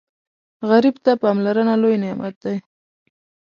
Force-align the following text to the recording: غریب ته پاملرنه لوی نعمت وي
غریب 0.69 0.95
ته 1.03 1.11
پاملرنه 1.21 1.75
لوی 1.81 1.97
نعمت 2.03 2.35
وي 2.45 2.57